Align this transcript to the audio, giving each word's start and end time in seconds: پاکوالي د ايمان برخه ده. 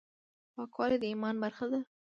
پاکوالي 0.55 0.97
د 0.99 1.03
ايمان 1.11 1.35
برخه 1.43 1.65
ده. 1.71 1.79